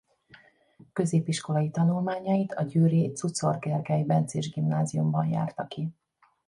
Középiskolai 0.93 1.71
tanulmányait 1.71 2.53
a 2.53 2.63
győri 2.63 3.11
Czuczor 3.11 3.59
Gergely 3.59 4.03
Bencés 4.03 4.51
Gimnáziumban 4.51 5.27
járta 5.27 5.67
ki. 5.67 5.93